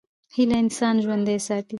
[0.35, 1.69] هیله انسان ژوندی ساتي.